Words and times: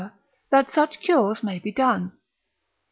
that 0.49 0.67
such 0.67 0.99
cures 0.99 1.43
may 1.43 1.59
be 1.59 1.71
done. 1.71 2.11